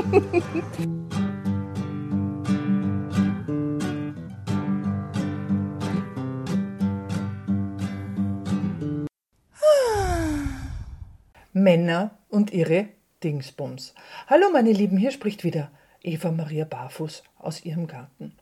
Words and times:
Männer 11.52 12.18
und 12.28 12.52
ihre 12.52 12.88
Dingsbums. 13.22 13.94
Hallo 14.26 14.48
meine 14.50 14.72
Lieben, 14.72 14.96
hier 14.96 15.10
spricht 15.10 15.44
wieder 15.44 15.70
Eva 16.02 16.30
Maria 16.30 16.64
Barfuß 16.64 17.22
aus 17.38 17.66
ihrem 17.66 17.86
Garten. 17.86 18.32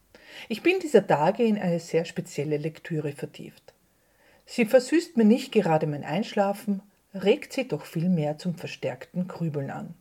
Ich 0.48 0.62
bin 0.62 0.79
dieser 0.79 1.04
Tage 1.06 1.43
in 1.43 1.59
eine 1.59 1.80
sehr 1.80 2.04
spezielle 2.04 2.59
Lektüre 2.59 3.11
vertieft. 3.12 3.75
Sie 4.46 4.64
versüßt 4.64 5.16
mir 5.16 5.25
nicht 5.25 5.50
gerade 5.50 5.88
mein 5.88 6.04
Einschlafen, 6.04 6.82
regt 7.14 7.52
sie 7.52 7.66
doch 7.66 7.84
vielmehr 7.84 8.38
zum 8.38 8.54
verstärkten 8.54 9.27
Grübeln 9.27 9.70
an. 9.70 9.95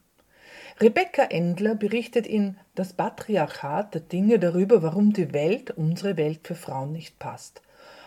Rebecca 0.80 1.24
Endler 1.24 1.74
berichtet 1.74 2.28
in 2.28 2.56
Das 2.76 2.94
Patriarchat 2.94 3.96
der 3.96 4.02
Dinge 4.02 4.38
darüber, 4.38 4.84
warum 4.84 5.12
die 5.12 5.34
Welt, 5.34 5.72
unsere 5.72 6.18
Welt 6.18 6.42
für 6.44 6.54
Frauen 6.54 6.92
nicht 6.92 7.18
passt. 7.18 7.64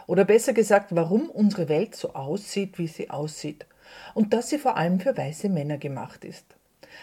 Oder 0.07 0.25
besser 0.25 0.53
gesagt, 0.53 0.95
warum 0.95 1.31
unsere 1.31 1.69
Welt 1.69 1.97
so 1.97 2.15
aussieht, 2.15 2.79
wie 2.79 2.87
sie 2.87 3.11
aussieht 3.11 3.67
und 4.15 4.33
dass 4.33 4.51
sie 4.51 4.59
vor 4.59 4.77
allem 4.77 5.01
für 5.01 5.17
weiße 5.17 5.49
Männer 5.49 5.79
gemacht 5.79 6.25
ist, 6.25 6.47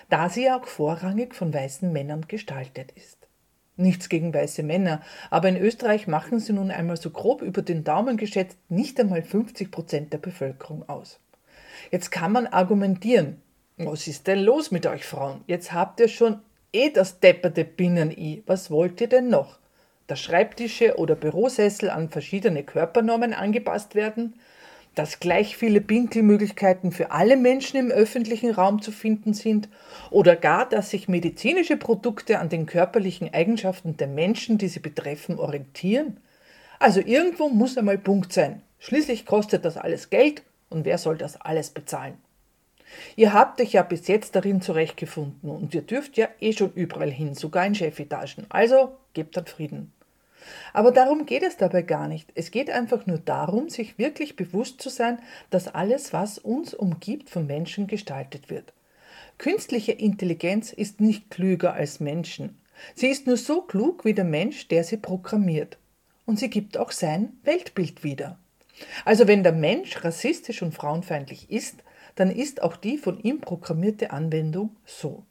da 0.09 0.29
sie 0.29 0.45
ja 0.45 0.57
auch 0.57 0.67
vorrangig 0.67 1.35
von 1.35 1.53
weißen 1.53 1.91
Männern 1.91 2.29
gestaltet 2.29 2.93
ist. 2.93 3.17
Nichts 3.75 4.07
gegen 4.07 4.33
weiße 4.33 4.63
Männer, 4.63 5.01
aber 5.29 5.49
in 5.49 5.57
Österreich 5.57 6.07
machen 6.07 6.39
sie 6.39 6.53
nun 6.53 6.71
einmal 6.71 6.95
so 6.95 7.09
grob 7.09 7.41
über 7.41 7.61
den 7.61 7.83
Daumen 7.83 8.15
geschätzt 8.15 8.57
nicht 8.69 8.97
einmal 9.01 9.21
50 9.21 9.69
Prozent 9.69 10.13
der 10.13 10.19
Bevölkerung 10.19 10.87
aus. 10.87 11.19
Jetzt 11.91 12.09
kann 12.09 12.31
man 12.31 12.47
argumentieren, 12.47 13.41
was 13.77 14.07
ist 14.07 14.27
denn 14.27 14.39
los 14.39 14.71
mit 14.71 14.85
euch 14.85 15.05
Frauen? 15.05 15.41
Jetzt 15.47 15.71
habt 15.71 15.99
ihr 15.99 16.07
schon 16.07 16.41
eh 16.73 16.89
das 16.89 17.19
depperte 17.19 17.63
Binnen-I. 17.63 18.43
Was 18.45 18.71
wollt 18.71 18.99
ihr 19.01 19.07
denn 19.07 19.29
noch? 19.29 19.59
Dass 20.07 20.19
Schreibtische 20.19 20.97
oder 20.97 21.15
Bürosessel 21.15 21.89
an 21.89 22.09
verschiedene 22.09 22.63
Körpernormen 22.63 23.33
angepasst 23.33 23.95
werden? 23.95 24.33
dass 24.97 25.19
gleich 25.19 25.55
viele 25.55 25.79
Pinkelmöglichkeiten 25.79 26.91
für 26.91 27.11
alle 27.11 27.37
Menschen 27.37 27.77
im 27.77 27.91
öffentlichen 27.91 28.49
Raum 28.49 28.81
zu 28.81 28.91
finden 28.91 29.35
sind 29.35 29.69
oder 30.09 30.35
gar, 30.35 30.67
dass 30.67 30.89
sich 30.89 31.07
medizinische 31.07 31.77
Produkte 31.77 32.39
an 32.39 32.49
den 32.49 32.65
körperlichen 32.65 33.31
Eigenschaften 33.31 33.95
der 33.97 34.07
Menschen, 34.07 34.57
die 34.57 34.67
sie 34.67 34.79
betreffen, 34.79 35.37
orientieren? 35.37 36.17
Also 36.79 36.99
irgendwo 36.99 37.47
muss 37.47 37.77
einmal 37.77 37.99
Punkt 37.99 38.33
sein. 38.33 38.63
Schließlich 38.79 39.27
kostet 39.27 39.65
das 39.65 39.77
alles 39.77 40.09
Geld 40.09 40.41
und 40.69 40.83
wer 40.83 40.97
soll 40.97 41.17
das 41.17 41.39
alles 41.39 41.69
bezahlen? 41.69 42.17
Ihr 43.15 43.33
habt 43.33 43.59
euch 43.61 43.73
ja 43.73 43.83
bis 43.83 44.07
jetzt 44.07 44.35
darin 44.35 44.61
zurechtgefunden 44.61 45.49
und 45.49 45.73
ihr 45.73 45.81
dürft 45.81 46.17
ja 46.17 46.29
eh 46.39 46.53
schon 46.53 46.73
überall 46.73 47.11
hin, 47.11 47.35
sogar 47.35 47.65
in 47.65 47.75
Chefetagen. 47.75 48.45
Also 48.49 48.95
gebt 49.13 49.35
dann 49.37 49.45
Frieden. 49.45 49.91
Aber 50.73 50.91
darum 50.91 51.25
geht 51.25 51.43
es 51.43 51.57
dabei 51.57 51.81
gar 51.81 52.07
nicht. 52.07 52.31
Es 52.35 52.51
geht 52.51 52.69
einfach 52.69 53.05
nur 53.05 53.17
darum, 53.17 53.69
sich 53.69 53.97
wirklich 53.97 54.35
bewusst 54.35 54.81
zu 54.81 54.89
sein, 54.89 55.19
dass 55.49 55.67
alles, 55.67 56.13
was 56.13 56.37
uns 56.37 56.73
umgibt, 56.73 57.29
von 57.29 57.45
Menschen 57.45 57.87
gestaltet 57.87 58.49
wird. 58.49 58.73
Künstliche 59.37 59.91
Intelligenz 59.91 60.71
ist 60.71 61.01
nicht 61.01 61.29
klüger 61.29 61.73
als 61.73 61.99
Menschen. 61.99 62.57
Sie 62.95 63.07
ist 63.07 63.27
nur 63.27 63.37
so 63.37 63.61
klug 63.61 64.05
wie 64.05 64.13
der 64.13 64.23
Mensch, 64.23 64.67
der 64.67 64.83
sie 64.83 64.97
programmiert. 64.97 65.77
Und 66.25 66.39
sie 66.39 66.49
gibt 66.49 66.77
auch 66.77 66.91
sein 66.91 67.33
Weltbild 67.43 68.03
wieder. 68.03 68.37
Also 69.05 69.27
wenn 69.27 69.43
der 69.43 69.53
Mensch 69.53 70.03
rassistisch 70.03 70.61
und 70.61 70.73
frauenfeindlich 70.73 71.49
ist, 71.49 71.83
dann 72.17 72.29
ist 72.29 72.61
auch 72.61 72.75
die 72.75 72.97
von 72.97 73.19
ihm 73.19 73.39
programmierte 73.39 74.11
Anwendung 74.11 74.75
so. 74.85 75.23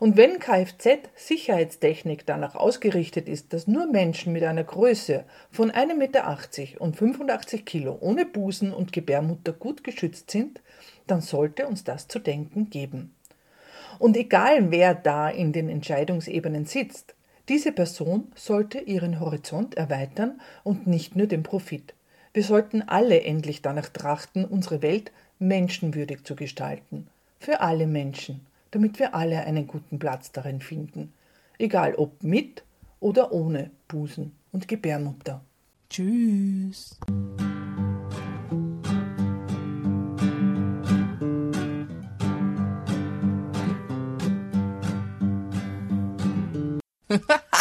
Und 0.00 0.16
wenn 0.16 0.40
Kfz-Sicherheitstechnik 0.40 2.26
danach 2.26 2.56
ausgerichtet 2.56 3.28
ist, 3.28 3.52
dass 3.52 3.68
nur 3.68 3.86
Menschen 3.86 4.32
mit 4.32 4.42
einer 4.42 4.64
Größe 4.64 5.24
von 5.50 5.70
1,80 5.70 5.94
Meter 5.94 6.38
und 6.80 6.96
85 6.96 7.64
Kilo 7.64 7.98
ohne 8.00 8.26
Busen 8.26 8.72
und 8.72 8.92
Gebärmutter 8.92 9.52
gut 9.52 9.84
geschützt 9.84 10.30
sind, 10.30 10.60
dann 11.06 11.20
sollte 11.20 11.68
uns 11.68 11.84
das 11.84 12.08
zu 12.08 12.18
denken 12.18 12.70
geben. 12.70 13.14
Und 13.98 14.16
egal 14.16 14.70
wer 14.70 14.94
da 14.94 15.28
in 15.28 15.52
den 15.52 15.68
Entscheidungsebenen 15.68 16.64
sitzt, 16.64 17.14
diese 17.48 17.72
Person 17.72 18.32
sollte 18.34 18.78
ihren 18.78 19.20
Horizont 19.20 19.76
erweitern 19.76 20.40
und 20.64 20.86
nicht 20.86 21.16
nur 21.16 21.26
den 21.26 21.42
Profit. 21.42 21.94
Wir 22.32 22.44
sollten 22.44 22.82
alle 22.82 23.22
endlich 23.22 23.62
danach 23.62 23.88
trachten, 23.88 24.44
unsere 24.44 24.80
Welt 24.80 25.12
menschenwürdig 25.42 26.24
zu 26.24 26.36
gestalten. 26.36 27.08
Für 27.38 27.60
alle 27.60 27.86
Menschen 27.86 28.46
damit 28.72 28.98
wir 28.98 29.14
alle 29.14 29.44
einen 29.44 29.68
guten 29.68 30.00
Platz 30.00 30.32
darin 30.32 30.60
finden, 30.60 31.12
egal 31.58 31.94
ob 31.94 32.22
mit 32.24 32.64
oder 32.98 33.30
ohne 33.32 33.70
Busen 33.86 34.32
und 34.50 34.66
Gebärmutter. 34.66 35.44
Tschüss. 35.88 36.98